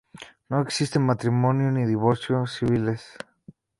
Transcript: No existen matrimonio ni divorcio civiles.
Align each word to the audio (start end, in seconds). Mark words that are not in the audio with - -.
No 0.49 0.61
existen 0.61 1.03
matrimonio 1.05 1.69
ni 1.75 1.85
divorcio 1.91 2.41
civiles. 2.55 3.05